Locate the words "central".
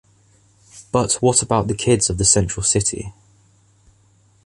2.25-2.63